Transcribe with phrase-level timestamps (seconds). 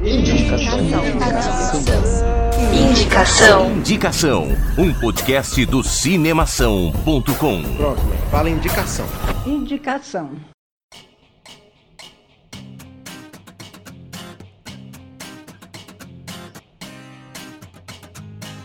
[0.00, 0.80] Indicação.
[2.72, 3.70] Indicação.
[3.70, 4.48] Indicação.
[4.76, 7.62] Um podcast do cinemação.com.
[7.76, 9.06] Pronto, fala indicação.
[9.46, 10.30] Indicação.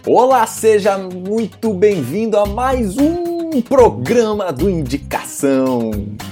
[0.05, 5.18] Olá, seja muito bem-vindo a mais um programa do Indicação.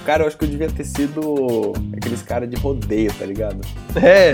[0.06, 3.62] Cara, eu acho que eu devia ter sido aqueles caras de rodeio, tá ligado?
[3.96, 4.34] É.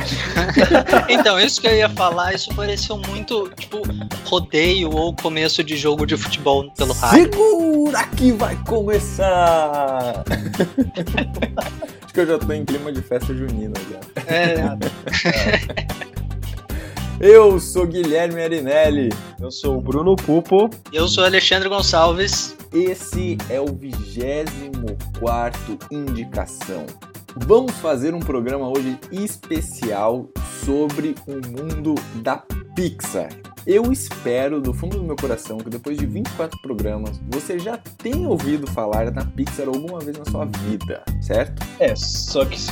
[1.09, 3.81] então, isso que eu ia falar, isso pareceu muito, tipo,
[4.25, 7.23] rodeio ou começo de jogo de futebol pelo rádio.
[7.23, 10.23] Segura que vai começar!
[12.03, 13.99] acho que eu já tô em clima de festa junina já.
[14.33, 16.03] É.
[17.19, 19.09] Eu sou Guilherme Arinelli.
[19.39, 20.69] Eu sou o Bruno Pupo.
[20.91, 22.57] Eu sou Alexandre Gonçalves.
[22.73, 26.85] Esse é o 24 Indicação.
[27.35, 30.27] Vamos fazer um programa hoje especial
[30.65, 32.37] sobre o mundo da
[32.75, 33.29] Pixar.
[33.65, 38.27] Eu espero do fundo do meu coração que depois de 24 programas você já tenha
[38.27, 41.65] ouvido falar da Pixar alguma vez na sua vida, certo?
[41.79, 42.69] É, só que se,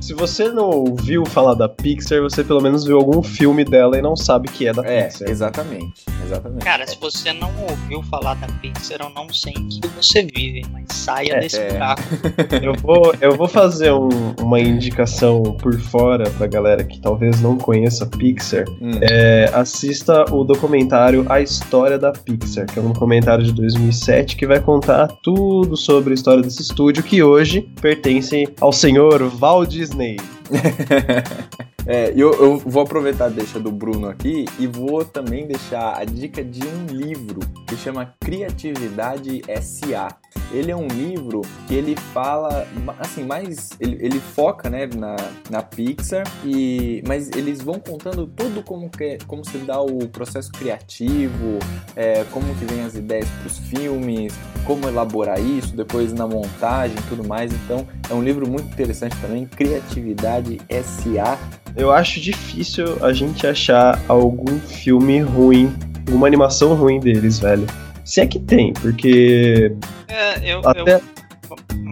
[0.00, 4.02] se você não ouviu falar da Pixar, você pelo menos viu algum filme dela e
[4.02, 5.28] não sabe que é da É, Pixar.
[5.28, 6.64] exatamente, exatamente.
[6.64, 10.64] Cara, se você não ouviu falar da Pixar, eu não sei em que você vive,
[10.72, 11.72] mas saia É, desse é.
[11.72, 12.02] buraco.
[12.62, 17.56] Eu vou, eu vou fazer um- uma indicação por fora pra galera que talvez não
[17.56, 18.64] conheça a Pixar.
[18.80, 18.98] Hum.
[19.02, 24.46] É, assista o documentário A História da Pixar, que é um documentário de 2007 que
[24.46, 30.16] vai contar tudo sobre a história desse estúdio que hoje pertence ao senhor Walt Disney.
[31.88, 36.04] É, eu, eu vou aproveitar a deixa do Bruno aqui e vou também deixar a
[36.04, 40.08] dica de um livro que chama Criatividade S.A.
[40.52, 42.66] Ele é um livro que ele fala,
[42.98, 43.70] assim, mais.
[43.80, 45.16] Ele, ele foca, né, na,
[45.48, 50.52] na Pixar, e, mas eles vão contando tudo como, que, como se dá o processo
[50.52, 51.58] criativo,
[51.94, 54.32] é, como que vem as ideias para os filmes,
[54.64, 57.52] como elaborar isso, depois na montagem e tudo mais.
[57.52, 60.35] Então, é um livro muito interessante também, Criatividade
[60.68, 61.38] S.A.
[61.76, 65.74] Eu acho difícil a gente achar algum filme ruim,
[66.06, 67.66] alguma animação ruim deles, velho.
[68.04, 69.72] Se é que tem, porque.
[70.08, 70.96] É, eu, Até.
[70.96, 71.00] eu,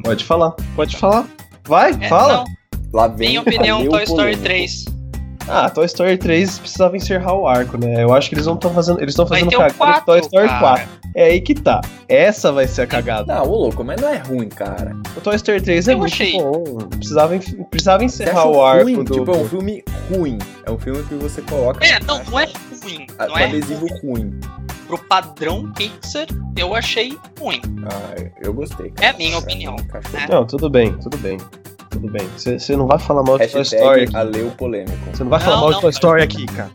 [0.02, 1.26] Pode falar, pode falar.
[1.66, 2.44] Vai, é, fala.
[2.44, 2.44] Não,
[2.92, 4.42] Lá vem minha opinião, Toy Story polêmico.
[4.44, 4.84] 3.
[5.48, 8.02] Ah, Toy Story 3 precisava encerrar o arco, né?
[8.02, 8.98] Eu acho que eles não estão fazendo.
[9.00, 10.60] Eles estão fazendo cagada com 4, Toy Story cara.
[10.60, 10.88] 4.
[11.14, 11.80] É aí que tá.
[12.08, 13.34] Essa vai ser a cagada.
[13.34, 14.96] Não, ô louco, mas não é ruim, cara.
[15.16, 16.32] O Toy Story 3 é Eu muito achei.
[16.32, 16.62] bom.
[16.88, 17.38] Precisava,
[17.70, 19.04] precisava encerrar o arco ruim?
[19.04, 19.12] do.
[19.14, 20.38] Tipo, é um filme ruim.
[20.66, 21.84] É um filme que você coloca.
[21.86, 22.44] É, não, não é
[22.82, 23.06] ruim.
[23.18, 24.38] a- Não é adesivo ruim.
[24.88, 27.60] pro padrão Pixar, eu achei ruim.
[27.86, 28.90] Ah, eu gostei.
[28.90, 29.08] cara.
[29.08, 29.76] É a minha opinião.
[29.76, 30.18] É.
[30.18, 30.28] bem.
[30.28, 31.38] Não, tudo bem, tudo bem.
[31.94, 32.28] Tudo bem.
[32.36, 34.16] Você não vai falar mal de Toy Story aqui.
[34.16, 34.98] Aleu polêmico.
[35.12, 35.92] Você não vai falar Não, mal de não, Toy cara.
[35.92, 36.70] Story aqui, cara.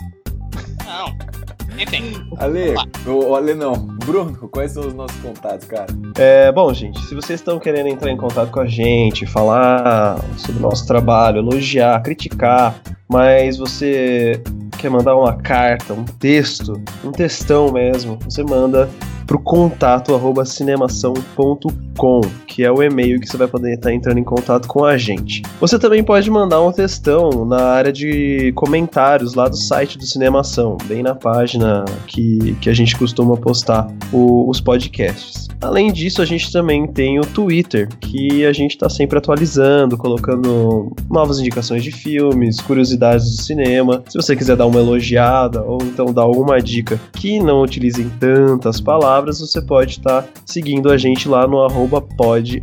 [0.85, 1.29] Não.
[1.77, 2.73] Enfim, Ale,
[3.05, 3.73] o Ale não.
[4.05, 5.87] Bruno, quais são os nossos contatos, cara?
[6.17, 10.59] É, bom, gente, se vocês estão querendo entrar em contato com a gente, falar sobre
[10.59, 12.75] o nosso trabalho, elogiar, criticar,
[13.07, 14.41] mas você
[14.77, 18.89] quer mandar uma carta, um texto, um textão mesmo, você manda
[19.29, 24.23] pro contato arroba cinemação.com, que é o e-mail que você vai poder estar entrando em
[24.23, 25.43] contato com a gente.
[25.61, 30.77] Você também pode mandar um textão na área de comentários lá do site do Cinemação,
[30.85, 35.47] bem na página que, que a gente costuma postar o- os podcasts.
[35.61, 40.91] Além disso, a gente também tem o Twitter, que a gente está sempre atualizando, colocando
[41.11, 44.01] novas indicações de filmes, curiosidades do cinema.
[44.07, 48.79] Se você quiser dar uma elogiada ou então dar alguma dica que não utilizem tantas
[48.79, 52.59] palavras, você pode estar seguindo a gente lá no arroba pod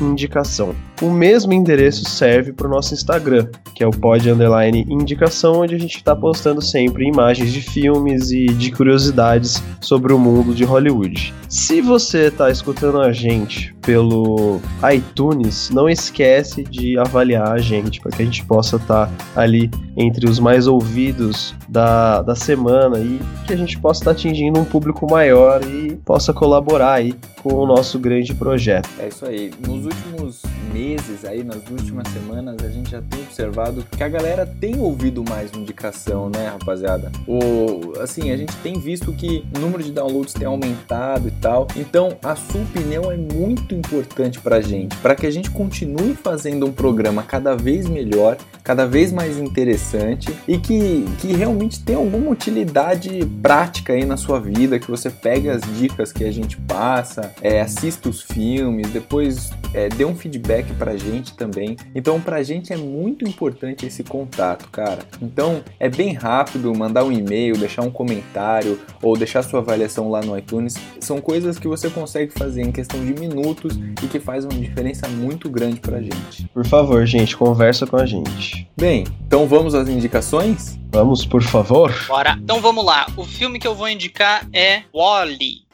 [0.00, 0.74] indicação.
[1.00, 5.74] O mesmo endereço serve para o nosso Instagram, que é o pod underline indicação, onde
[5.74, 10.62] a gente está postando sempre imagens de filmes e de curiosidades sobre o mundo de
[10.62, 11.32] Hollywood.
[11.48, 14.60] Se você está escutando a gente pelo
[14.92, 20.28] iTunes, não esquece de avaliar a gente para que a gente possa estar ali entre
[20.28, 25.10] os mais ouvidos da, da semana e que a gente possa estar atingindo um público
[25.10, 28.88] maior e possa colaborar aí com o nosso grande projeto.
[28.98, 29.50] É isso aí.
[29.66, 30.42] Nos últimos
[30.72, 30.89] meses
[31.24, 35.52] aí, nas últimas semanas, a gente já tem observado que a galera tem ouvido mais
[35.52, 37.12] indicação, né, rapaziada?
[37.26, 41.66] O, assim, a gente tem visto que o número de downloads tem aumentado e tal.
[41.76, 46.66] Então, a sua opinião é muito importante pra gente, para que a gente continue fazendo
[46.66, 52.30] um programa cada vez melhor, cada vez mais interessante e que, que realmente tenha alguma
[52.30, 57.32] utilidade prática aí na sua vida, que você pegue as dicas que a gente passa,
[57.42, 61.76] é, assista os filmes, depois é, dê um feedback pra gente também.
[61.94, 65.00] Então, pra gente é muito importante esse contato, cara.
[65.20, 70.22] Então, é bem rápido mandar um e-mail, deixar um comentário ou deixar sua avaliação lá
[70.22, 70.74] no iTunes.
[70.98, 75.06] São coisas que você consegue fazer em questão de minutos e que faz uma diferença
[75.06, 76.48] muito grande pra gente.
[76.54, 78.66] Por favor, gente, conversa com a gente.
[78.74, 80.78] Bem, então vamos às indicações?
[80.90, 81.94] Vamos, por favor?
[82.08, 82.38] Bora.
[82.42, 83.06] Então vamos lá.
[83.18, 85.68] O filme que eu vou indicar é Wally.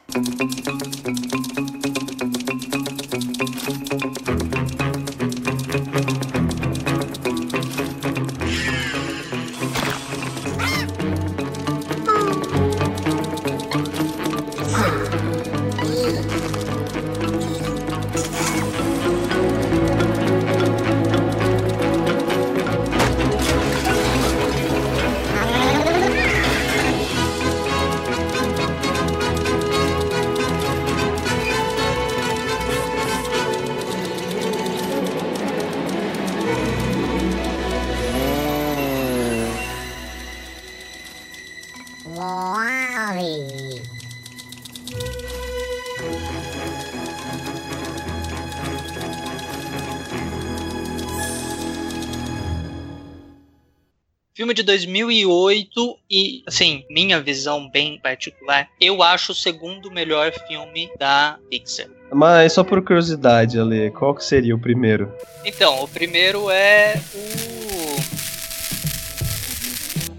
[54.37, 60.91] Filme de 2008 e, assim, minha visão bem particular, eu acho o segundo melhor filme
[60.99, 61.87] da Pixar.
[62.13, 65.11] Mas só por curiosidade, Ale, qual que seria o primeiro?
[65.43, 67.01] Então, o primeiro é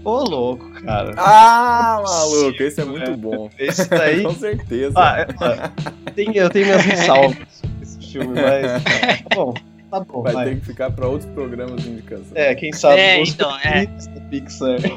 [0.03, 0.09] o.
[0.09, 1.13] Ô, louco, cara.
[1.15, 3.49] Ah, maluco, esse é muito bom.
[3.57, 4.23] Esse daí.
[4.23, 4.93] Com certeza.
[4.97, 8.83] Ah, é, tem- eu tenho minhas ressalvas sobre esse filme, mas.
[8.83, 9.53] Tá bom,
[9.89, 10.21] tá bom.
[10.21, 10.45] Vai vai.
[10.45, 12.31] ter que ficar para outros programas de indicação.
[12.35, 13.85] É, quem sabe É, os então, é.
[13.85, 14.79] da Pixar.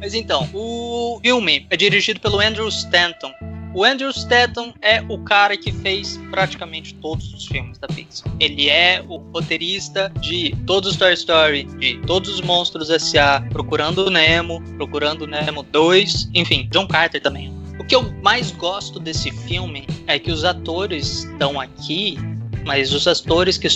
[0.00, 3.32] Mas então, o filme é dirigido pelo Andrew Stanton.
[3.74, 8.30] O Andrew Stanton é o cara que fez praticamente todos os filmes da Pixar.
[8.38, 14.06] Ele é o roteirista de todos os Toy Story, de todos os Monstros S.A., Procurando
[14.06, 17.50] o Nemo, Procurando o Nemo 2, enfim, John Carter também.
[17.78, 22.18] O que eu mais gosto desse filme é que os atores estão aqui,
[22.64, 23.68] mas os atores que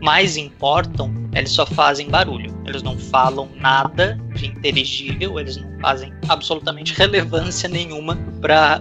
[0.00, 2.54] mais importam, eles só fazem barulho.
[2.66, 8.80] Eles não falam nada de inteligível, eles não fazem absolutamente relevância nenhuma para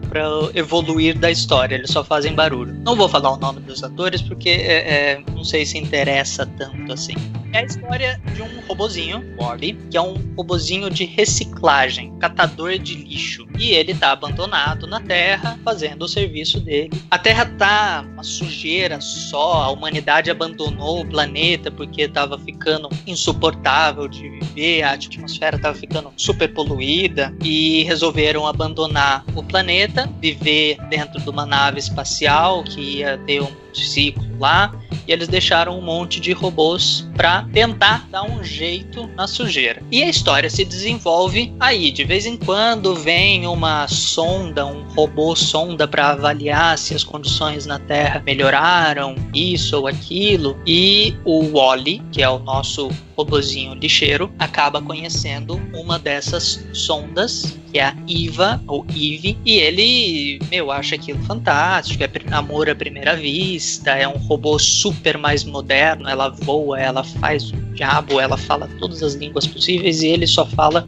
[0.53, 2.73] evoluir da história, eles só fazem barulho.
[2.83, 6.91] Não vou falar o nome dos atores porque é, é, não sei se interessa tanto
[6.91, 7.15] assim.
[7.53, 12.95] É a história de um robozinho, Wally, que é um robozinho de reciclagem, catador de
[12.95, 13.47] lixo.
[13.57, 16.89] E ele tá abandonado na Terra, fazendo o serviço dele.
[17.09, 24.07] A Terra tá uma sujeira só, a humanidade abandonou o planeta porque tava ficando insuportável
[24.07, 31.21] de viver, a atmosfera tava ficando super poluída e resolveram abandonar o planeta, viver dentro
[31.21, 34.71] de uma nave espacial que ia ter um ciclo lá
[35.07, 39.81] e eles deixaram um monte de robôs para tentar dar um jeito na sujeira.
[39.91, 45.35] E a história se desenvolve aí, de vez em quando vem uma sonda, um robô
[45.35, 52.01] sonda para avaliar se as condições na Terra melhoraram, isso ou aquilo, e o Wally,
[52.11, 58.61] que é o nosso robozinho lixeiro, acaba conhecendo uma dessas sondas, que é a Iva,
[58.67, 64.17] ou Eve, e ele, meu, acha aquilo fantástico, é amor à primeira vista, é um
[64.17, 69.45] robô super mais moderno, ela voa, ela faz o diabo, ela fala todas as línguas
[69.45, 70.85] possíveis e ele só fala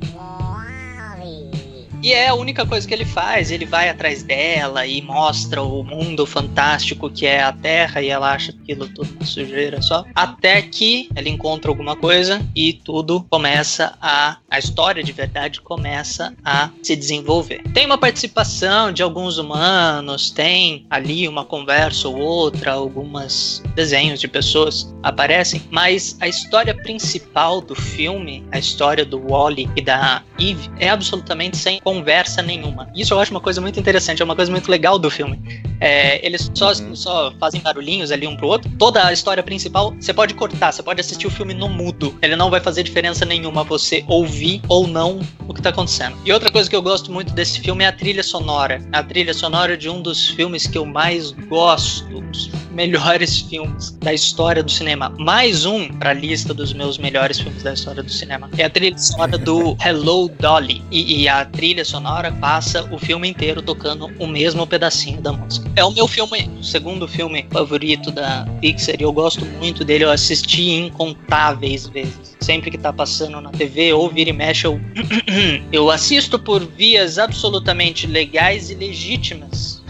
[2.06, 5.84] e é a única coisa que ele faz, ele vai atrás dela e mostra o
[5.84, 10.06] mundo fantástico que é a Terra e ela acha aquilo tudo sujeira só.
[10.14, 14.38] Até que ela encontra alguma coisa e tudo começa a.
[14.48, 17.64] A história de verdade começa a se desenvolver.
[17.74, 24.28] Tem uma participação de alguns humanos, tem ali uma conversa ou outra, algumas desenhos de
[24.28, 30.70] pessoas aparecem, mas a história principal do filme, a história do Wally e da Eve,
[30.80, 32.90] é absolutamente sem conversa nenhuma.
[32.96, 35.40] Isso eu acho uma coisa muito interessante, é uma coisa muito legal do filme.
[35.80, 36.96] É, eles só, Uhum.
[36.96, 38.70] só fazem barulhinhos ali um pro outro.
[38.78, 42.18] Toda a história principal, você pode cortar, você pode assistir o filme no mudo.
[42.22, 46.18] Ele não vai fazer diferença nenhuma você ouvir ou não o que tá acontecendo.
[46.26, 48.82] E outra coisa que eu gosto muito desse filme é a trilha sonora.
[48.92, 53.92] A trilha sonora de um dos filmes que eu mais gosto, um dos melhores filmes
[54.02, 55.14] da história do cinema.
[55.18, 58.50] Mais um pra lista dos meus melhores filmes da história do cinema.
[58.58, 60.82] É a trilha sonora do Hello Dolly.
[60.92, 65.70] E, e a trilha sonora passa o filme inteiro tocando o mesmo pedacinho da música.
[65.76, 70.06] É o meu filme, o segundo filme favorito da Pixar e eu gosto muito dele.
[70.06, 72.38] Eu assisti incontáveis vezes.
[72.40, 74.80] Sempre que tá passando na TV ou vira e mexe, eu,
[75.72, 79.84] eu assisto por vias absolutamente legais e legítimas.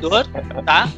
[0.00, 0.26] Dor,
[0.64, 0.88] tá?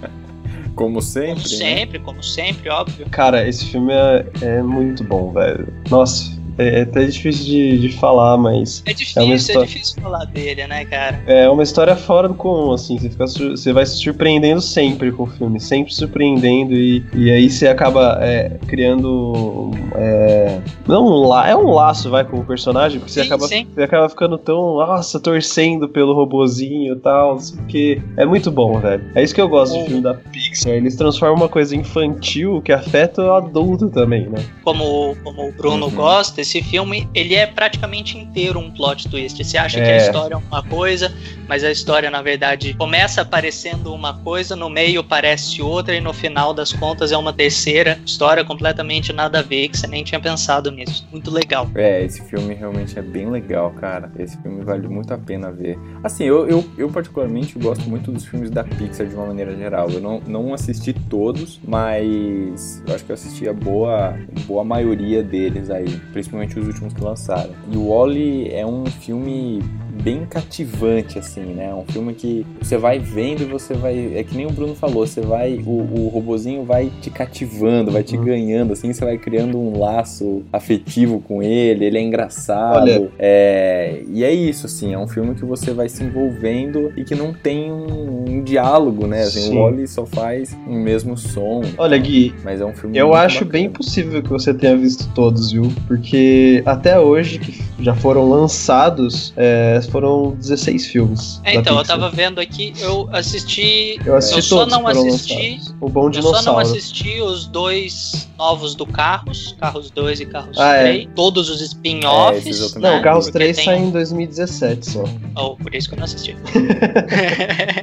[0.75, 1.43] Como sempre.
[1.43, 1.57] Como né?
[1.57, 3.07] sempre, como sempre, óbvio.
[3.11, 5.67] Cara, esse filme é, é muito bom, velho.
[5.91, 9.67] Nossa, é, é até difícil de, de falar, mas É É uma difícil, é, história-
[9.67, 11.23] difícil falar dele, né, cara?
[11.27, 12.99] é uma história fora do comum, assim.
[12.99, 17.49] Você, fica você vai se surpreendendo sempre com o filme, sempre surpreendendo, e, e aí
[17.50, 19.71] você acaba é, criando.
[19.95, 23.49] É, não um la, é um laço, vai, com o personagem, porque você, Sim, acaba,
[23.49, 23.67] sim.
[23.75, 28.03] você acaba ficando tão, nossa, torcendo pelo robozinho e tal, não sei o que.
[28.17, 29.05] É muito bom, velho.
[29.15, 30.73] É isso que eu gosto O- de filme da Pixar.
[30.73, 34.38] Eles transformam uma coisa infantil que afeta o adulto também, né?
[34.65, 35.95] Como, como o Bruno Uhum.
[35.95, 39.45] gosta, esse filme ele é praticamente inteiro um plot twist.
[39.45, 39.95] Você acha que É.
[39.95, 41.14] a história é uma coisa,
[41.49, 46.12] mas a história, na verdade, começa aparecendo uma coisa, no meio parece outra, e no
[46.12, 50.21] final das contas é uma terceira história completamente nada a ver, que você nem tinha
[50.21, 51.07] pensado nisso.
[51.11, 51.69] Muito legal.
[51.75, 54.11] É, esse filme realmente é bem legal, cara.
[54.19, 55.78] Esse filme vale muito a pena ver.
[56.05, 59.88] Assim, eu, eu, eu particularmente gosto muito dos filmes da Pixar de uma maneira geral.
[59.90, 65.23] Eu não, não assisti todos, mas eu acho que eu assisti a boa, boa maioria
[65.23, 67.55] deles aí, principalmente os últimos que lançaram.
[67.71, 69.62] E o Wall-E é um filme
[70.02, 71.73] bem cativante, assim, né?
[71.75, 74.12] Um filme que você vai vendo e você vai.
[74.17, 75.55] É que nem o Bruno falou, você vai.
[75.67, 75.71] O,
[76.05, 78.25] o robozinho vai te cativando, vai te Uhum.
[78.25, 82.83] ganhando, assim, você vai criando um laço afetivo com ele, ele é engraçado.
[82.83, 87.05] Olha- É, e é isso, assim, é um filme que você vai se envolvendo e
[87.05, 89.23] que não tem um, um diálogo, né?
[89.23, 89.59] Assim, Sim.
[89.59, 91.62] o Wally só faz o mesmo som.
[91.76, 93.52] Olha, Gui, Mas é um filme Eu acho bacana.
[93.52, 95.73] bem possível que você tenha visto todos, viu?
[95.87, 101.40] Porque até hoje, que já foram lançados, é, foram 16 filmes.
[101.45, 101.99] É, então, eu Pixar.
[101.99, 103.99] tava vendo aqui, eu assisti.
[104.04, 105.35] Eu assisti eu só não assisti.
[105.35, 105.75] lançados.
[105.80, 110.57] O Bom Eu só não assisti os dois novos do Carros, Carros 2 e Carros
[110.59, 110.83] Ah, é.
[110.85, 112.61] 3, todos os É, spin-offs.
[112.75, 112.99] eu Não, né?
[112.99, 115.04] o Carros Porque 3 tem- sai em 2017 só.
[115.37, 116.37] Oh, por isso que eu não assisti.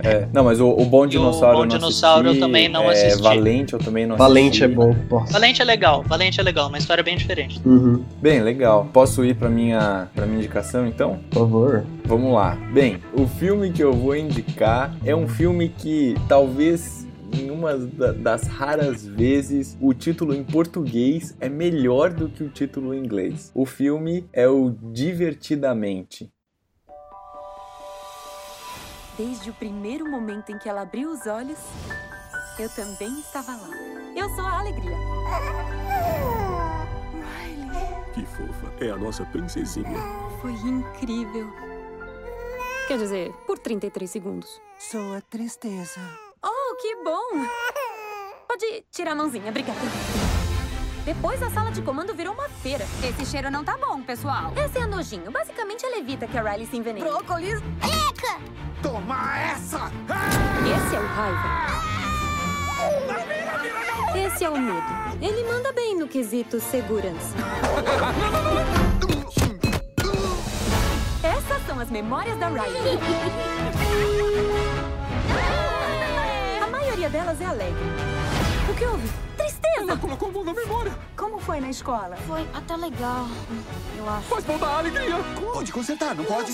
[0.04, 2.40] É, não, mas o, o Bom E o Dinossauro Bom eu não Dinossauro eu assisti,
[2.46, 3.22] também não é, assisti.
[3.24, 4.76] Valente eu também não Valente é assisti.
[4.76, 4.96] bom.
[5.10, 5.34] Nossa.
[5.34, 7.62] Valente é legal, Valente é legal, uma história bem diferente.
[7.66, 8.88] Uhum, Bem, legal.
[8.94, 11.20] Posso ir pra minha, pra minha indicação, então?
[11.30, 11.86] por favor.
[12.06, 12.56] Vamos lá.
[12.74, 18.14] Bem, o filme que eu vou indicar é um filme que talvez em uma da-
[18.14, 23.52] das raras vezes o título em português é melhor do que o título em inglês.
[23.54, 26.30] O filme é o Divertidamente.
[29.18, 31.58] Desde o primeiro momento em que ela abriu os olhos,
[32.60, 33.70] eu também estava lá.
[34.16, 34.98] Eu sou a alegria.
[37.40, 38.74] Riley, Que fofa.
[38.80, 39.88] É a nossa princesinha.
[40.42, 41.48] foi incrível.
[42.88, 44.62] Quer dizer, por 33 segundos.
[44.78, 46.00] Sou a tristeza.
[46.44, 47.46] Oh, que bom!
[48.48, 49.80] Pode tirar a mãozinha, obrigada.
[51.04, 52.86] Depois a sala de comando virou uma feira.
[53.04, 54.52] Esse cheiro não tá bom, pessoal.
[54.56, 55.32] Essa é a nojinho.
[55.32, 57.08] Basicamente, ela evita que a Riley se envenene.
[57.08, 57.60] Brócolis.
[58.86, 59.92] Toma essa!
[60.62, 61.50] Esse é o raiva.
[64.16, 64.86] Esse é o medo.
[65.20, 67.36] Ele manda bem no quesito segurança.
[71.24, 73.00] Essas são as memórias da Riley.
[76.64, 77.86] A maioria delas é alegre.
[78.70, 79.10] O que houve?
[79.88, 80.92] Ela colocou a mão na memória!
[81.16, 82.16] Como foi na escola?
[82.28, 83.28] Foi até legal,
[83.98, 84.28] eu acho.
[84.28, 85.16] Faz mal da alegria!
[85.54, 86.52] Pode consertar, não pode?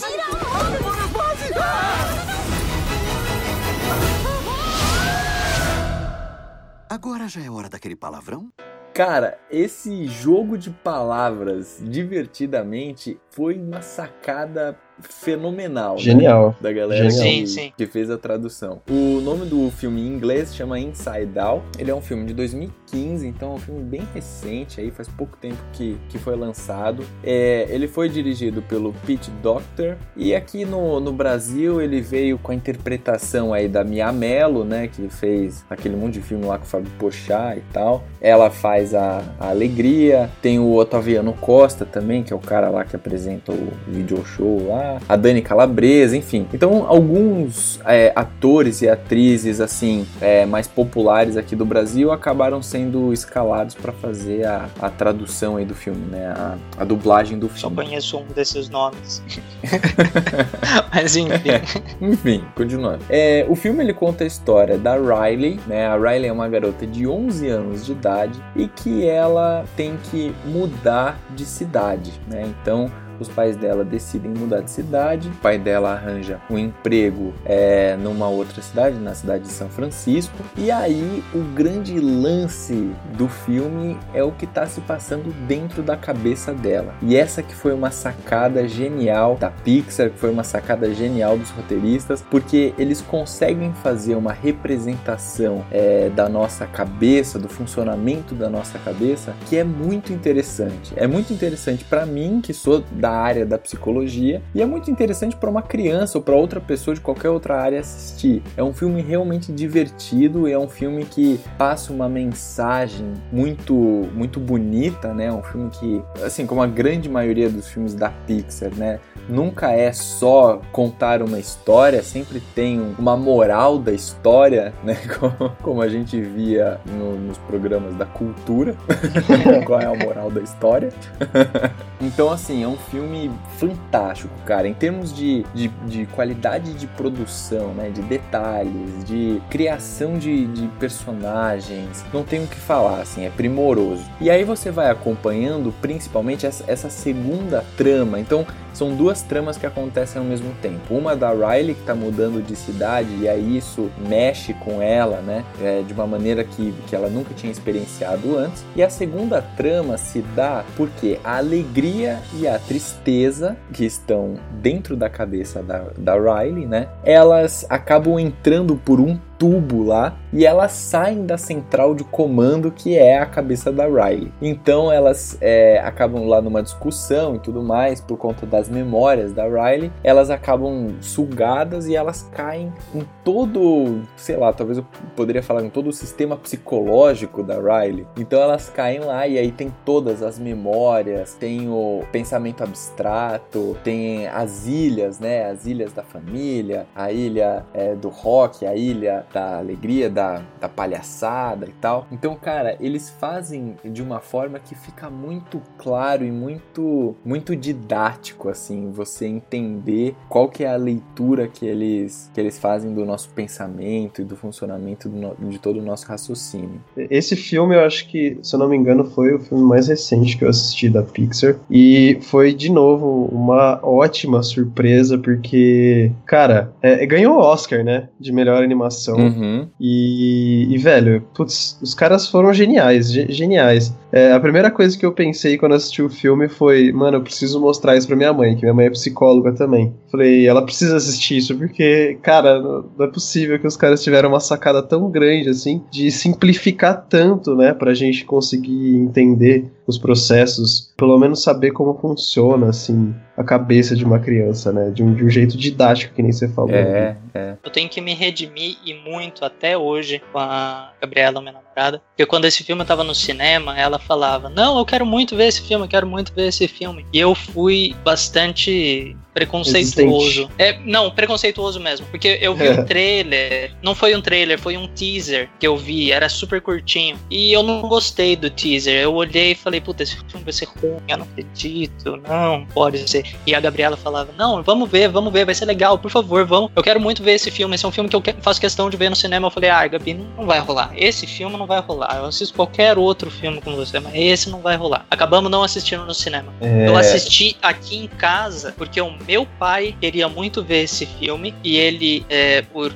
[6.89, 8.49] Agora já é hora daquele palavrão?
[8.93, 15.95] Cara, esse jogo de palavras divertidamente foi uma sacada fenomenal.
[15.95, 16.01] né?
[16.01, 16.53] Genial.
[16.59, 17.41] da galera Genial.
[17.43, 17.73] que, Sim, sim.
[17.77, 18.81] que fez a tradução.
[18.89, 21.63] O nome do filme em inglês chama Inside Out.
[21.79, 25.37] Ele é um filme de 2015, então é um filme bem recente, aí faz pouco
[25.37, 27.03] tempo que, que foi lançado.
[27.23, 32.51] É, ele foi dirigido pelo Pete Doctor e aqui no, no Brasil ele veio com
[32.51, 36.65] a interpretação aí da Mia Mello, né, que fez aquele monte de filme lá com
[36.65, 38.03] o Fábio Pochá e tal.
[38.19, 42.83] Ela faz a, a Alegria, tem o Otaviano Costa também, que é o cara lá
[42.83, 46.47] que apresenta o video show lá, a Dani Calabresa, enfim.
[46.53, 52.80] Então, alguns é, atores e atrizes, assim, é, mais populares aqui do Brasil acabaram sendo
[53.13, 56.27] escalados para fazer a, a tradução aí do filme, né?
[56.27, 57.75] A, a dublagem do Só filme.
[57.75, 59.21] conheço um desses nomes.
[60.93, 61.31] Mas enfim.
[62.01, 63.03] Enfim, continuando.
[63.09, 65.87] É, o filme ele conta a história da Riley, né?
[65.87, 70.33] A Riley é uma garota de 11 anos de idade e que ela tem que
[70.45, 72.43] mudar de cidade, né?
[72.61, 72.91] Então,
[73.21, 78.27] os pais dela decidem mudar de cidade, o pai dela arranja um emprego é, numa
[78.27, 84.23] outra cidade, na cidade de São Francisco, e aí o grande lance do filme é
[84.23, 86.93] o que está se passando dentro da cabeça dela.
[87.01, 91.49] E essa que foi uma sacada genial da Pixar, que foi uma sacada genial dos
[91.51, 98.79] roteiristas, porque eles conseguem fazer uma representação é, da nossa cabeça, do funcionamento da nossa
[98.79, 100.93] cabeça, que é muito interessante.
[100.95, 105.35] É muito interessante para mim, que sou da área da psicologia, e é muito interessante
[105.35, 108.41] para uma criança ou para outra pessoa de qualquer outra área assistir.
[108.55, 113.73] É um filme realmente divertido, é um filme que passa uma mensagem muito
[114.13, 115.31] muito bonita, né?
[115.31, 118.99] Um filme que, assim, como a grande maioria dos filmes da Pixar, né?
[119.27, 124.97] Nunca é só contar uma história, sempre tem uma moral da história, né?
[125.19, 128.75] Como, como a gente via no, nos programas da cultura.
[129.65, 130.89] Qual é a moral da história?
[132.01, 134.67] então, assim, é um filme fantástico, cara.
[134.67, 137.89] Em termos de, de, de qualidade de produção, né?
[137.89, 144.03] De detalhes, de criação de, de personagens, não tem o que falar, assim, é primoroso.
[144.19, 148.19] E aí você vai acompanhando principalmente essa, essa segunda trama.
[148.19, 150.95] Então, são duas tramas que acontecem ao mesmo tempo.
[150.95, 155.43] Uma da Riley que está mudando de cidade e aí isso mexe com ela, né?
[155.61, 158.63] É, de uma maneira que, que ela nunca tinha experienciado antes.
[158.75, 161.90] E a segunda trama se dá porque a alegria
[162.33, 166.87] e a tristeza que estão dentro da cabeça da, da Riley, né?
[167.03, 172.95] Elas acabam entrando por um tubo lá e elas saem da central de comando que
[172.95, 174.31] é a cabeça da Riley.
[174.39, 179.45] Então elas é, acabam lá numa discussão e tudo mais por conta das memórias da
[179.45, 179.91] Riley.
[180.03, 185.71] Elas acabam sugadas e elas caem em todo, sei lá, talvez eu poderia falar em
[185.71, 188.05] todo o sistema psicológico da Riley.
[188.17, 194.27] Então elas caem lá e aí tem todas as memórias, tem o pensamento abstrato, tem
[194.27, 195.49] as ilhas, né?
[195.49, 200.69] As ilhas da família, a ilha é, do rock, a ilha da alegria, da, da
[200.69, 202.07] palhaçada e tal.
[202.11, 208.49] Então, cara, eles fazem de uma forma que fica muito claro e muito, muito didático,
[208.49, 213.29] assim, você entender qual que é a leitura que eles, que eles fazem do nosso
[213.29, 216.81] pensamento e do funcionamento do, de todo o nosso raciocínio.
[216.95, 220.37] Esse filme, eu acho que, se eu não me engano, foi o filme mais recente
[220.37, 221.55] que eu assisti da Pixar.
[221.69, 228.09] E foi, de novo, uma ótima surpresa, porque, cara, é, ganhou o Oscar, né?
[228.19, 229.20] De melhor animação.
[229.23, 229.67] Uhum.
[229.79, 233.93] E, e, velho, putz, os caras foram geniais, ge geniais.
[234.11, 237.61] É, a primeira coisa que eu pensei quando assisti o filme foi, mano, eu preciso
[237.61, 239.93] mostrar isso pra minha mãe, que minha mãe é psicóloga também.
[240.11, 244.39] Falei, ela precisa assistir isso, porque, cara, não é possível que os caras tiveram uma
[244.39, 251.17] sacada tão grande, assim, de simplificar tanto, né, pra gente conseguir entender os processos, pelo
[251.17, 254.89] menos saber como funciona, assim, a cabeça de uma criança, né?
[254.91, 256.71] De um, de um jeito didático, que nem você falou.
[256.71, 257.57] É, é.
[257.63, 262.01] Eu tenho que me redimir e muito até hoje com a Gabriela, minha namorada.
[262.09, 265.61] Porque quando esse filme tava no cinema, ela falava: Não, eu quero muito ver esse
[265.61, 267.05] filme, eu quero muito ver esse filme.
[267.11, 270.49] E eu fui bastante preconceituoso.
[270.57, 272.05] É, não, preconceituoso mesmo.
[272.07, 273.73] Porque eu vi um trailer.
[273.81, 276.11] Não foi um trailer, foi um teaser que eu vi.
[276.11, 277.17] Era super curtinho.
[277.29, 279.01] E eu não gostei do teaser.
[279.01, 282.17] Eu olhei e falei, puta, esse filme vai ser ruim, eu não acredito.
[282.17, 283.25] Não, pode ser.
[283.45, 286.71] E a Gabriela falava, não, vamos ver, vamos ver, vai ser legal, por favor, vamos.
[286.75, 287.75] Eu quero muito ver esse filme.
[287.75, 289.47] Esse é um filme que eu faço questão de ver no cinema.
[289.47, 290.90] Eu falei, ah, Gabi, não vai rolar.
[290.95, 292.17] Esse filme não vai rolar.
[292.17, 295.05] Eu assisto qualquer outro filme com você, mas esse não vai rolar.
[295.09, 296.53] Acabamos não assistindo no cinema.
[296.61, 296.87] É...
[296.87, 301.77] Eu assisti aqui em casa, porque o meu pai queria muito ver esse filme e
[301.77, 302.93] ele, é, por,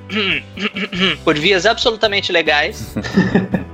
[1.24, 2.96] por vias absolutamente legais,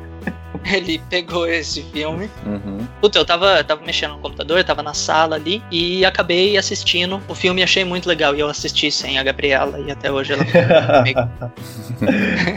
[0.66, 2.30] ele pegou esse filme.
[2.46, 2.88] Uhum.
[3.00, 7.36] Puta, eu tava, tava mexendo no computador, tava na sala ali e acabei assistindo o
[7.36, 8.36] filme e achei muito legal.
[8.36, 11.20] E eu assisti sem a Gabriela e até hoje ela comigo.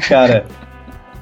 [0.09, 0.47] Cara,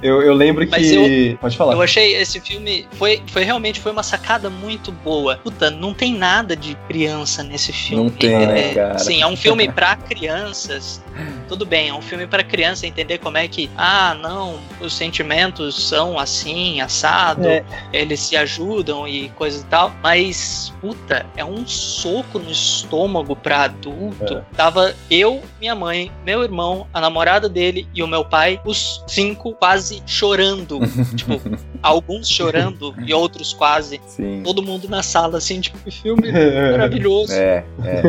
[0.02, 1.30] eu, eu lembro Mas que.
[1.32, 1.74] eu- Pode falar.
[1.74, 5.36] Eu achei esse filme foi, foi realmente foi uma sacada muito boa.
[5.42, 8.04] Puta, não tem nada de criança nesse filme.
[8.04, 8.98] Não tem, é, né, cara?
[8.98, 11.02] Sim, é um filme pra crianças.
[11.48, 15.88] Tudo bem, é um filme pra criança entender como é que, ah, não, os sentimentos
[15.88, 17.62] são assim, assado, É.
[17.92, 19.92] eles se ajudam e coisa e tal.
[20.02, 24.38] Mas, puta, é um soco no estômago pra adulto.
[24.38, 24.42] É.
[24.56, 29.52] Tava eu, minha mãe, meu irmão, a namorada dele e o meu pai, os cinco
[29.52, 30.80] quase chorando.
[31.16, 31.40] tipo,
[31.82, 34.00] alguns chorando e outros quase.
[34.06, 34.42] Sim.
[34.44, 36.30] Todo mundo na sala, assim, tipo, que filme
[36.70, 37.32] maravilhoso.
[37.32, 38.02] É, é.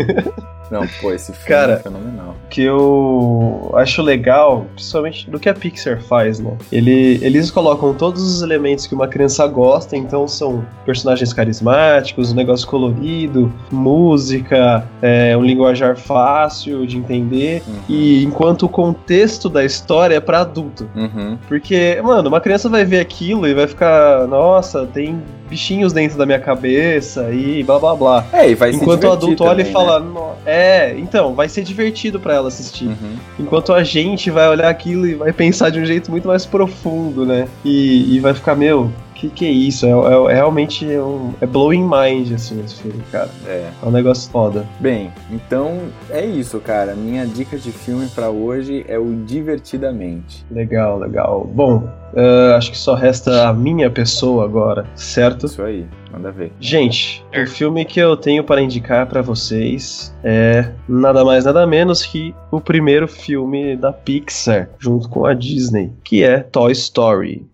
[0.71, 2.35] Não, pô, esse filme Cara, é fenomenal.
[2.49, 6.51] que eu acho legal, principalmente do que a Pixar faz, né?
[6.71, 12.35] Ele, eles colocam todos os elementos que uma criança gosta, então são personagens carismáticos, um
[12.35, 17.73] negócio colorido, música, é, um linguajar fácil de entender, Uhum.
[17.89, 20.89] e enquanto o contexto da história é pra adulto.
[20.95, 21.37] Uhum.
[21.47, 26.25] Porque, mano, uma criança vai ver aquilo e vai ficar, nossa, tem bichinhos dentro da
[26.25, 28.25] minha cabeça e blá blá blá.
[28.33, 31.63] É, e vai Enquanto o adulto olha também, e fala, "No- é, então, vai ser
[31.63, 32.85] divertido pra ela assistir.
[32.85, 32.97] Né?
[33.01, 33.15] Uhum.
[33.39, 37.25] Enquanto a gente vai olhar aquilo e vai pensar de um jeito muito mais profundo,
[37.25, 37.47] né?
[37.63, 38.89] E, e vai ficar, meu,
[39.29, 39.85] que que é isso?
[39.85, 43.29] É, é- é realmente um, é blowing mind, assim, esse filme, cara.
[43.47, 43.69] É.
[43.81, 44.65] É um negócio foda.
[44.79, 46.93] Bem, então é isso, cara.
[46.93, 50.45] Minha dica de filme pra hoje é o Divertidamente.
[50.51, 51.49] Legal, legal.
[51.53, 55.45] Bom, ah, acho que só resta a minha pessoa agora, certo?
[55.45, 56.51] Isso aí, manda ver.
[56.59, 62.05] Gente, o filme que eu tenho para indicar pra vocês é nada mais nada menos
[62.05, 67.45] que o primeiro filme da Pixar, junto com a Disney, que é Toy Story.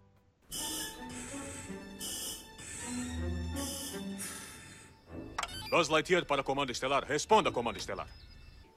[5.70, 7.06] Buzz Lightyear para Comando Estelar.
[7.06, 8.08] Responda, Comando Estelar.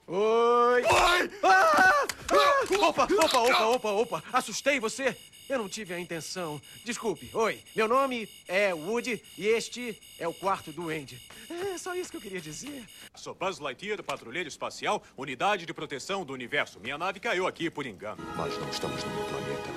[0.06, 0.82] Oi!
[0.82, 1.30] Oi!
[1.42, 2.06] Ah!
[2.30, 2.62] Ah!
[2.80, 4.22] Opa, opa, opa, opa, opa!
[4.32, 5.16] Assustei você?
[5.48, 6.60] Eu não tive a intenção.
[6.84, 7.30] Desculpe.
[7.32, 11.20] Oi, meu nome é Woody e este é o quarto do Andy.
[11.50, 12.84] É só isso que eu queria dizer.
[13.14, 16.78] Sou Buzz Lightyear, patrulheiro espacial, unidade de proteção do universo.
[16.80, 18.22] Minha nave caiu aqui por engano.
[18.36, 19.68] Nós não estamos no meu planeta.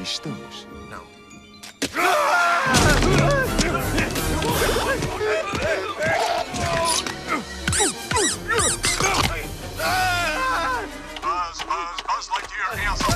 [0.00, 0.66] Estamos.
[0.88, 1.06] Não.
[11.22, 13.07] Buzz, Buzz, Buzz Lightyear, hands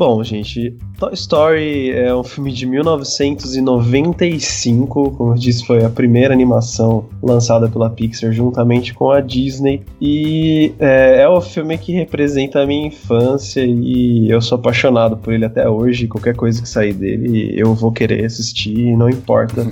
[0.00, 6.32] Bom, gente, Toy Story é um filme de 1995, como eu disse, foi a primeira
[6.32, 9.82] animação lançada pela Pixar juntamente com a Disney.
[10.00, 15.34] E é, é o filme que representa a minha infância e eu sou apaixonado por
[15.34, 16.06] ele até hoje.
[16.06, 19.66] Qualquer coisa que sair dele, eu vou querer assistir, não importa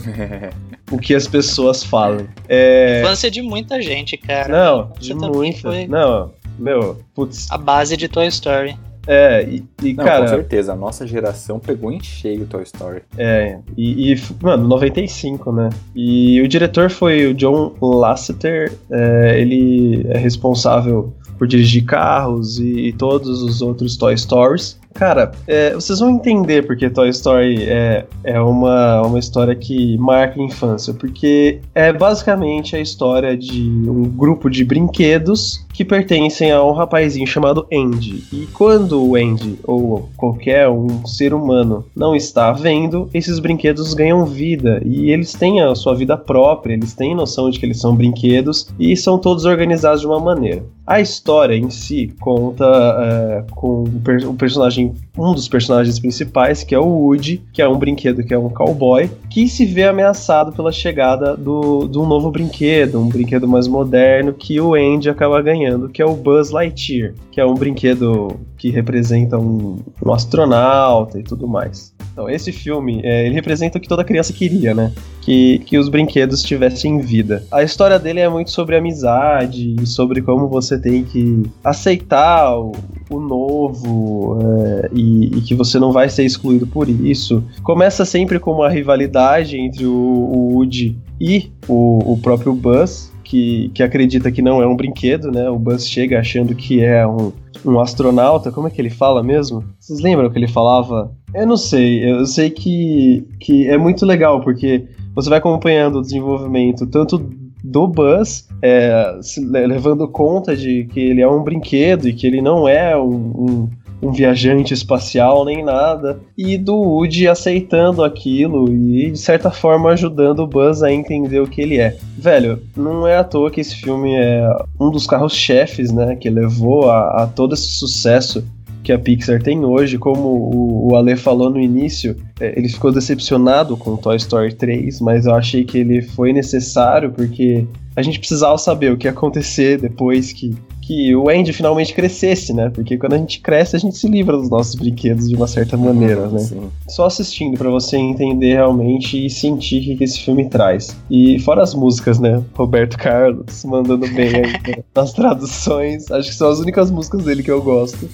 [0.92, 2.26] o que as pessoas falem.
[2.46, 4.50] É, Infância de muita gente, cara.
[4.50, 5.60] não, Você de também muita.
[5.62, 5.86] foi.
[5.86, 7.50] Não, meu, putz.
[7.50, 8.76] A base de Toy Story.
[9.06, 10.22] É, e, e, Não, cara.
[10.22, 13.02] com certeza, a nossa geração pegou em cheio Toy Story.
[13.16, 15.70] É, e, e, mano, 95, né?
[15.94, 22.88] E o diretor foi o John Lasseter, é, ele é responsável por dirigir carros e,
[22.88, 24.78] e todos os outros Toy Stories.
[24.94, 30.40] Cara, é, vocês vão entender porque Toy Story é, é uma, uma história que marca
[30.40, 36.60] a infância, porque é basicamente a história de um grupo de brinquedos que pertencem a
[36.60, 38.24] um rapazinho chamado Andy.
[38.32, 44.26] E quando o Andy, ou qualquer um ser humano, não está vendo, esses brinquedos ganham
[44.26, 44.82] vida.
[44.84, 48.66] E eles têm a sua vida própria, eles têm noção de que eles são brinquedos
[48.76, 50.64] e são todos organizados de uma maneira.
[50.88, 56.78] A história em si conta é, com o personagem, um dos personagens principais, que é
[56.78, 60.72] o Woody, que é um brinquedo que é um cowboy, que se vê ameaçado pela
[60.72, 65.67] chegada do, de um novo brinquedo, um brinquedo mais moderno que o Andy acaba ganhando,
[65.92, 71.22] que é o Buzz Lightyear, que é um brinquedo que representa um, um astronauta e
[71.22, 71.94] tudo mais.
[72.12, 74.92] Então, esse filme, é, ele representa o que toda criança queria, né?
[75.20, 77.44] Que, que os brinquedos tivessem vida.
[77.48, 82.72] A história dele é muito sobre amizade e sobre como você tem que aceitar o,
[83.08, 87.44] o novo é, e, e que você não vai ser excluído por isso.
[87.62, 93.70] Começa sempre com uma rivalidade entre o, o Woody e o, o próprio Buzz, que,
[93.74, 95.50] que acredita que não é um brinquedo, né?
[95.50, 97.30] O Buzz chega achando que é um,
[97.62, 98.50] um astronauta.
[98.50, 99.62] Como é que ele fala mesmo?
[99.78, 101.12] Vocês lembram que ele falava?
[101.34, 106.02] Eu não sei, eu sei que, que é muito legal, porque você vai acompanhando o
[106.02, 107.18] desenvolvimento tanto
[107.62, 112.66] do Buzz, é, levando conta de que ele é um brinquedo e que ele não
[112.66, 113.68] é um, um,
[114.00, 120.40] um viajante espacial nem nada, e do Woody aceitando aquilo e de certa forma ajudando
[120.40, 121.96] o Buzz a entender o que ele é.
[122.16, 126.90] Velho, não é à toa que esse filme é um dos carros-chefes, né, que levou
[126.90, 128.44] a, a todo esse sucesso
[128.88, 132.90] que a Pixar tem hoje, como o, o Ale falou no início, é, ele ficou
[132.90, 138.18] decepcionado com Toy Story 3, mas eu achei que ele foi necessário porque a gente
[138.18, 140.54] precisava saber o que ia acontecer depois que,
[140.88, 142.70] que o Andy finalmente crescesse, né?
[142.70, 145.76] Porque quando a gente cresce, a gente se livra dos nossos brinquedos de uma certa
[145.76, 146.38] maneira, né?
[146.38, 146.70] Sim.
[146.88, 150.96] Só assistindo pra você entender realmente e sentir o que que esse filme traz.
[151.10, 152.42] E fora as músicas, né?
[152.54, 154.82] Roberto Carlos mandando bem aí né?
[154.96, 156.10] nas traduções.
[156.10, 158.08] Acho que são as únicas músicas dele que eu gosto.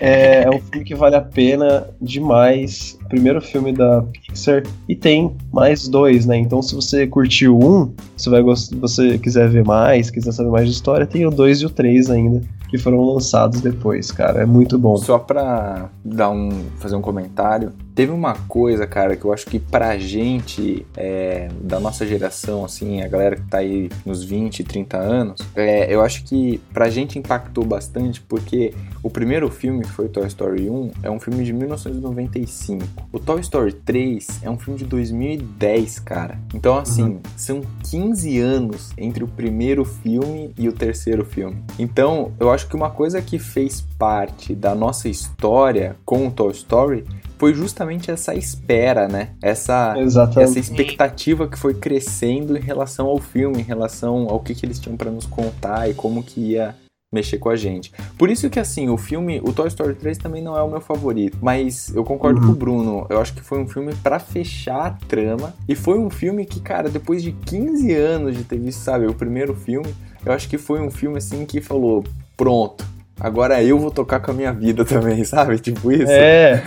[0.00, 2.98] É, é um filme que vale a pena demais.
[3.08, 4.62] Primeiro filme da Pixar.
[4.88, 6.36] E tem mais dois, né?
[6.36, 10.66] Então, se você curtiu um, se vai gost- você quiser ver mais, quiser saber mais
[10.66, 14.42] de história, tem o dois e o três ainda, que foram lançados depois, cara.
[14.42, 14.96] É muito bom.
[14.96, 19.58] Só pra dar um, fazer um comentário, teve uma coisa, cara, que eu acho que
[19.58, 24.96] pra gente, é, da nossa geração, assim, a galera que tá aí nos 20, 30
[24.96, 30.08] anos, é, eu acho que pra gente impactou bastante, porque o primeiro filme, que foi
[30.08, 32.86] Toy Story 1, é um filme de 1995.
[33.10, 36.38] O Toy Story 3 é um filme de 2010, cara.
[36.54, 41.64] Então, assim, são 15 anos entre o primeiro filme e o terceiro filme.
[41.76, 46.52] Então, eu acho que uma coisa que fez parte da nossa história com o Toy
[46.52, 47.04] Story
[47.38, 49.30] foi justamente essa espera, né?
[49.42, 50.50] Essa, Exatamente.
[50.50, 54.78] essa expectativa que foi crescendo em relação ao filme, em relação ao que, que eles
[54.78, 56.74] tinham pra nos contar e como que ia
[57.10, 57.90] mexer com a gente.
[58.18, 60.80] Por isso que assim, o filme, o Toy Story 3 também não é o meu
[60.80, 62.46] favorito, mas eu concordo Uhum.
[62.48, 63.06] com o Bruno.
[63.08, 66.60] Eu acho que foi um filme pra fechar a trama e foi um filme que,
[66.60, 69.94] cara, depois de 15 anos de ter visto, sabe, o primeiro filme,
[70.26, 72.04] eu acho que foi um filme assim que falou,
[72.36, 72.84] pronto,
[73.18, 75.58] agora eu vou tocar com a minha vida também, sabe?
[75.68, 76.10] Tipo isso.
[76.10, 76.62] É,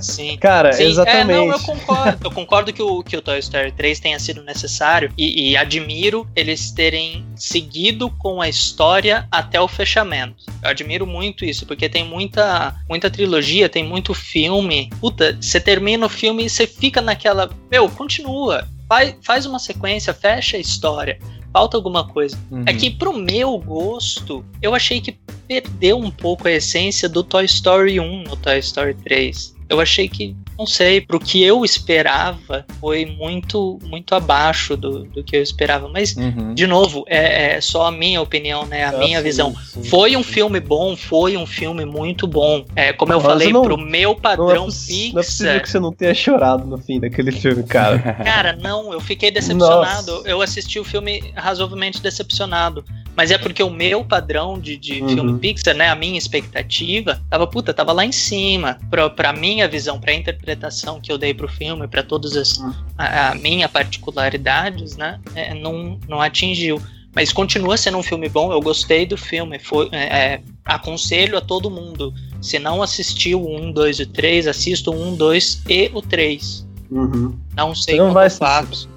[0.00, 0.36] Sim.
[0.36, 1.30] cara, Sim, exatamente.
[1.30, 2.18] É, não, eu concordo.
[2.24, 6.26] Eu concordo que o, que o Toy Story 3 tenha sido necessário e, e admiro
[6.34, 10.44] eles terem seguido com a história até o fechamento.
[10.62, 14.90] Eu admiro muito isso, porque tem muita, muita trilogia, tem muito filme.
[15.00, 17.50] Puta, você termina o filme e você fica naquela.
[17.70, 18.66] Meu, continua.
[18.88, 21.18] Faz, faz uma sequência, fecha a história.
[21.54, 22.36] Falta alguma coisa.
[22.50, 22.64] Uhum.
[22.66, 27.44] É que pro meu gosto, eu achei que perdeu um pouco a essência do Toy
[27.44, 29.53] Story 1 no Toy Story 3.
[29.68, 35.24] Eu achei que, não sei, pro que eu esperava, foi muito muito abaixo do, do
[35.24, 35.88] que eu esperava.
[35.88, 36.54] Mas, Uhum.
[36.54, 38.84] de novo, é, é só a minha opinião, né?
[38.84, 39.54] A Ah, minha sim, visão.
[39.64, 39.82] sim.
[39.84, 42.64] Foi um filme bom, foi um filme muito bom.
[42.76, 45.22] É, como eu Mas falei, não- pro meu Não é, padrão poss- não é possível
[45.22, 45.62] Pixar.
[45.62, 47.98] que você não tenha chorado no fim daquele filme, cara.
[48.24, 50.12] Cara, não, eu fiquei decepcionado.
[50.12, 50.28] Nossa.
[50.28, 52.84] Eu assisti o filme razoavelmente decepcionado.
[53.16, 55.08] Mas é porque o meu padrão de, de Uhum.
[55.08, 55.88] filme Pixar, né?
[55.88, 58.76] A minha expectativa, tava, puta, tava lá em cima.
[58.90, 62.72] Pra, pra minha visão, pra interpretação que eu dei pro filme, pra todas as Uhum.
[62.98, 65.20] a, a minha particularidades, né?
[65.34, 66.80] é, não, não atingiu.
[67.14, 69.58] Mas continua sendo um filme bom, eu gostei do filme.
[69.60, 70.02] Foi, é,
[70.34, 72.12] é, aconselho a todo mundo.
[72.42, 76.66] Se não assistiu o 1, 2 e 3, assista o 1, 2 e o 3.
[76.90, 77.38] Uhum.
[77.56, 78.88] Não sei não como vai faço.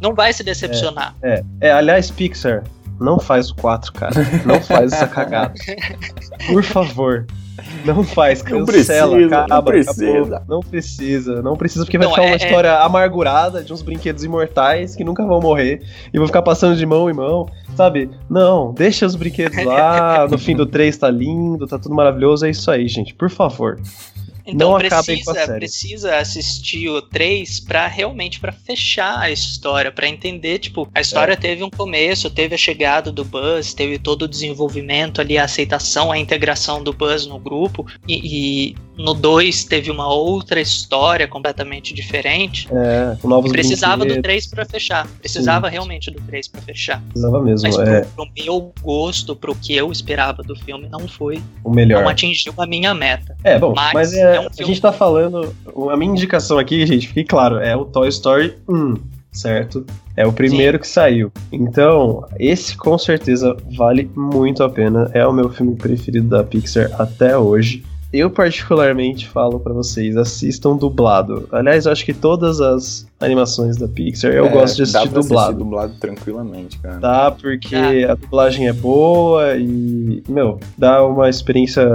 [0.00, 1.16] Não vai se decepcionar.
[1.22, 2.62] É, é, aliás, Pixar,
[3.00, 4.14] não faz o 4, cara.
[4.44, 5.54] Não faz essa cagada.
[6.46, 7.26] Por favor.
[7.86, 10.36] Não faz, Não cancela, precisa, acaba, não precisa.
[10.36, 10.40] acabou.
[10.48, 13.82] Não precisa, não precisa, porque vai Não, ficar é- uma é- história amargurada de uns
[13.82, 17.46] brinquedos imortais que nunca vão morrer e vão ficar passando de mão em mão,
[17.76, 18.10] sabe?
[18.28, 22.50] Não, deixa os brinquedos lá, no fim do 3 tá lindo, tá tudo maravilhoso, é
[22.50, 23.78] isso aí, gente, por favor.
[24.46, 30.60] Então Não precisa, precisa assistir o 3 para realmente para fechar a história, para entender,
[30.60, 31.36] tipo, a história É.
[31.36, 36.12] teve um começo, teve a chegada do Buzz, teve todo o desenvolvimento ali, a aceitação,
[36.12, 41.92] a integração do Buzz no grupo, e, e no 2 teve uma outra história completamente
[41.92, 42.68] diferente.
[42.72, 45.06] É, com novos precisava do brinquedos, 3 para fechar.
[45.18, 47.02] Precisava realmente do 3 para fechar.
[47.02, 51.06] precisava mesmo, Mas é pro, pro meu gosto, pro que eu esperava do filme, não
[51.08, 51.42] foi.
[51.64, 52.02] o melhor.
[52.02, 53.36] Não atingiu a minha meta.
[53.44, 55.54] É, bom, Mas mas, é, é um a gente tá falando.
[55.90, 58.94] A minha indicação aqui, gente, fique claro, é o Toy Story 1,
[59.32, 59.84] certo?
[60.16, 61.30] É o primeiro que saiu.
[61.52, 65.10] Então, esse com certeza vale muito a pena.
[65.12, 67.84] É o meu filme preferido da Pixar até hoje.
[68.16, 71.48] Eu, particularmente, falo pra vocês: assistam dublado.
[71.52, 75.12] Aliás, eu acho que todas as animações da Pixar eu É, gosto de dá assistir
[75.12, 75.46] pra dublado.
[75.48, 77.00] assistir dublado tranquilamente, cara.
[77.00, 78.12] Tá, porque Ah.
[78.12, 81.86] a dublagem é boa e, meu, dá uma experiência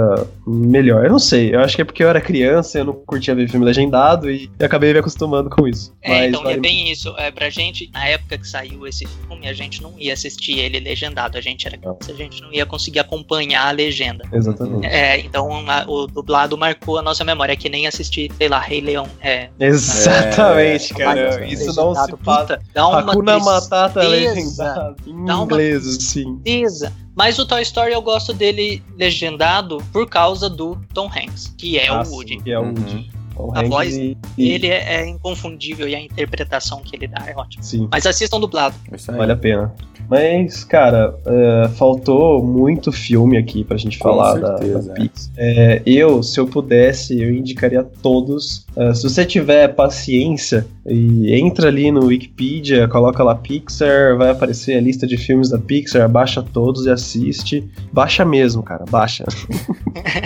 [0.46, 1.04] melhor.
[1.04, 3.48] Eu não sei, eu acho que é porque eu era criança, eu não curtia ver
[3.48, 5.94] filme legendado e eu acabei me acostumando com isso.
[6.02, 7.14] É, Mas então vale é bem isso.
[7.16, 10.80] É, pra gente, na época que saiu esse filme, a gente não ia assistir ele
[10.80, 11.38] legendado.
[11.38, 14.24] A gente era criança, a gente não ia conseguir acompanhar a legenda.
[14.32, 14.86] Exatamente.
[14.86, 18.58] É, então a- o dublado marcou a nossa memória, é que nem assistir, sei lá,
[18.58, 19.06] Rei Leão.
[19.20, 21.11] É, Exatamente, É, cara.
[21.14, 22.56] Mas, Isso não se passa.
[22.56, 26.92] puta, Dá uma Hakuna Matata legendado em Dá inglês, tristeza.
[27.14, 31.88] Mas o Toy Story eu gosto dele legendado por causa do Tom Hanks, que é
[31.88, 32.36] Ah, o sim, Woody.
[32.42, 32.68] Que é o Uhum.
[32.68, 33.10] Woody.
[33.36, 37.06] Tom A Hanks voz e, e- Ele é, é inconfundível e a interpretação que ele
[37.08, 37.62] dá é ótima.
[37.62, 38.74] Sim, Mas assistam dublado.
[39.16, 39.74] Vale a pena.
[40.10, 44.96] Mas, cara, é, faltou muito filme aqui pra gente Com falar da, certeza, da é.
[44.96, 45.32] Pixar.
[45.38, 48.66] É, eu, se eu pudesse, eu indicaria todos.
[48.76, 54.76] É, se você tiver paciência, e entra ali no Wikipedia, coloca lá Pixar, vai aparecer
[54.76, 57.70] a lista de filmes da Pixar, baixa todos e assiste.
[57.92, 59.24] Baixa mesmo, cara, baixa.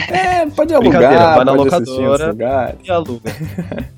[0.08, 2.34] É, pode alugar, vai na locadora.
[2.84, 3.32] e aluga.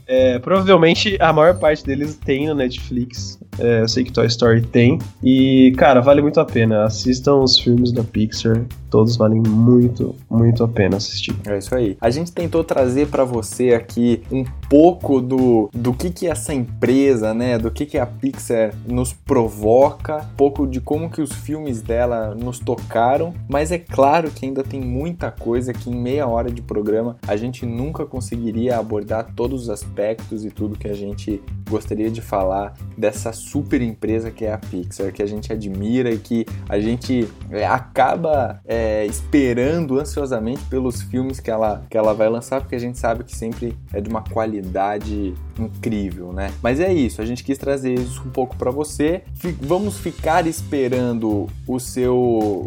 [0.07, 3.39] É, provavelmente a maior parte deles tem no Netflix.
[3.59, 4.99] É, eu sei que Toy Story tem.
[5.23, 6.85] E, cara, vale muito a pena.
[6.85, 8.65] Assistam os filmes da Pixar.
[8.91, 11.35] Todos valem muito, muito a pena assistir.
[11.47, 11.97] É isso aí.
[12.01, 17.35] A gente tentou trazer pra você aqui um pouco do, do que que essa empresa,
[17.35, 21.83] né, do que que a Pixar nos provoca, um pouco de como que os filmes
[21.83, 26.51] dela nos tocaram, mas é claro que ainda tem muita coisa que em meia hora
[26.51, 31.43] de programa a gente nunca conseguiria abordar todos os aspectos e tudo que a gente
[31.69, 36.19] gostaria de falar dessa super empresa que é a Pixar, que a gente admira e
[36.19, 42.29] que a gente é, acaba é, esperando ansiosamente pelos filmes que ela, que ela vai
[42.29, 46.53] lançar, porque a gente sabe que sempre é de uma qualidade incrível, né?
[46.63, 49.23] Mas é isso, a gente quis trazer isso um pouco para você.
[49.35, 52.17] Fi- vamos ficar esperando o seu,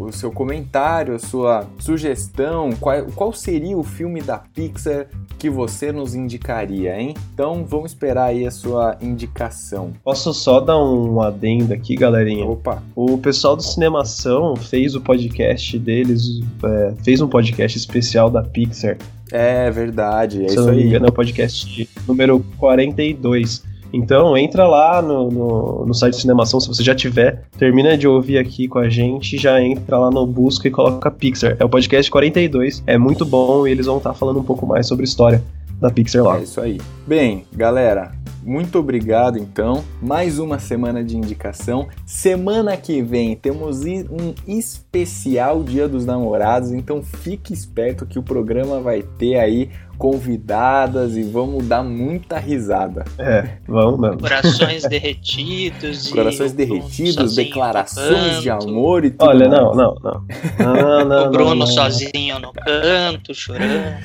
[0.00, 5.06] o seu comentário, a sua sugestão, qual, qual seria o filme da Pixar
[5.38, 7.14] que você nos indicaria, hein?
[7.34, 9.92] Então vamos esperar aí a sua indicação.
[10.04, 12.44] Posso só dar um adendo aqui, galerinha?
[12.46, 18.42] Opa, O pessoal do Cinemação fez o podcast deles, é, fez um podcast especial da
[18.42, 18.96] Pixar.
[19.30, 20.88] é verdade, é se isso não me aí.
[20.88, 23.64] engano, é o podcast número 42.
[23.94, 28.08] Então entra lá no, no, no site de Cinemação, se você já tiver, termina de
[28.08, 31.56] ouvir aqui com a gente, já entra lá no busca e coloca Pixar.
[31.58, 34.86] É o podcast 42, é muito bom e eles vão estar falando um pouco mais
[34.86, 35.42] sobre a história
[35.78, 36.38] da Pixar lá.
[36.38, 36.80] É isso aí.
[37.06, 38.12] Bem, galera,
[38.42, 39.84] muito obrigado então.
[40.00, 41.88] Mais uma semana de indicação.
[42.04, 48.80] Semana que vem temos um especial Dia dos Namorados, então fique esperto que o programa
[48.80, 49.70] vai ter aí
[50.02, 53.04] convidadas e vamos dar muita risada.
[53.16, 54.18] É, vamos mesmo.
[54.18, 56.08] Corações derretidos.
[56.10, 59.62] e Corações derretidos, declarações de amor e tudo Olha, mais.
[59.62, 60.26] não, não, não.
[60.58, 61.66] Não, não, O Bruno não, não.
[61.68, 63.96] sozinho no canto, chorando.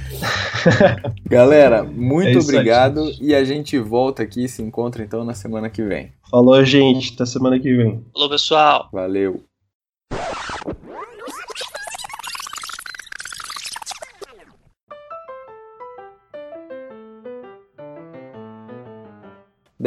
[1.25, 5.67] Galera, muito É obrigado e a gente volta aqui e se encontra então na semana
[5.67, 6.11] que vem.
[6.29, 8.05] Falou, gente, até semana que vem.
[8.13, 8.87] Falou, pessoal.
[8.93, 9.46] Valeu.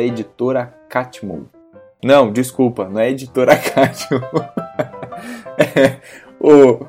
[0.00, 1.50] Da editora Catmull.
[2.02, 4.22] Não, desculpa, não é editora Catmull.
[5.58, 5.98] É,
[6.40, 6.86] o,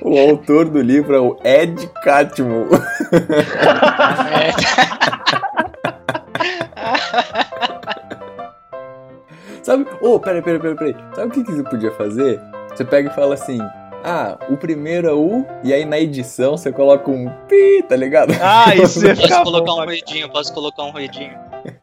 [0.00, 2.68] o autor do livro é o Ed Catmull.
[9.62, 9.86] Sabe?
[10.00, 10.96] Ô, peraí, peraí, peraí, peraí.
[11.14, 12.40] Sabe o que, que você podia fazer?
[12.70, 13.60] Você pega e fala assim:
[14.04, 15.44] Ah, o primeiro é o.
[15.64, 18.32] E aí na edição você coloca um pi, tá ligado?
[18.40, 21.32] Ah, isso ia Posso colocar um ruidinho, posso colocar um ruidinho.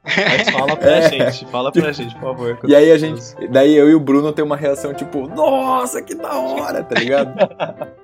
[0.05, 1.09] Mas fala pra É.
[1.09, 2.59] gente, fala pra gente, por favor.
[2.65, 3.21] E aí a gente.
[3.51, 7.33] Daí eu e o Bruno tem uma reação tipo: Nossa, que da hora, tá ligado?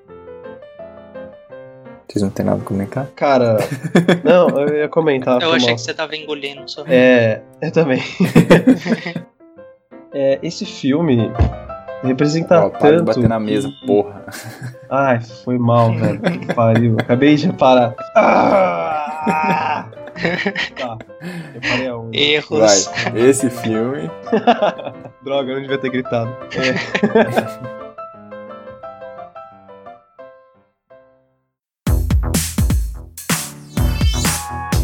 [2.12, 3.06] Vocês não tem nada a comentar?
[3.16, 3.58] Cara,
[4.24, 5.40] não, eu ia comentar.
[5.44, 5.76] Eu achei mal.
[5.76, 6.84] que você tava engolindo só.
[6.88, 8.02] É, eu também.
[10.12, 11.32] é, esse filme
[12.08, 13.06] representa Ó, para de tanto.
[13.06, 14.24] bater na mesa, que- porra.
[14.90, 16.20] Ai, foi mal, velho.
[16.56, 16.96] Pariu.
[17.00, 17.94] Acabei de parar.
[18.16, 19.86] Ah!
[20.78, 20.98] tá,
[21.56, 22.10] eu parei a um.
[22.14, 22.86] Erros.
[22.86, 24.10] Vai, esse filme.
[25.24, 26.30] Droga, eu não devia ter gritado.
[26.56, 27.80] É.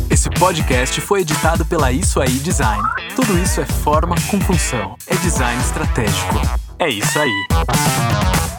[0.09, 2.81] Esse podcast foi editado pela Isso Aí Design.
[3.15, 4.95] Tudo isso é forma com função.
[5.07, 6.64] É design estratégico.
[6.77, 8.54] É isso aí.